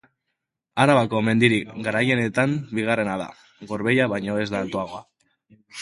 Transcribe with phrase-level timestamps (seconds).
[0.85, 3.31] Arabako mendirik garaienetan bigarrena da;
[3.73, 5.09] Gorbeia baino ez da altuagoa.